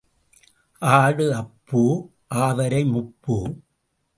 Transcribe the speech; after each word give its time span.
ஆடு 0.81 1.33
அப்பூ, 1.33 1.81
ஆவாரை 2.35 2.83
முப்பூ. 2.85 3.35